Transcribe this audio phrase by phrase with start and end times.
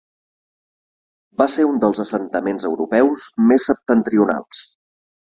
[1.41, 4.63] Va ser un dels assentaments europeus més septentrionals.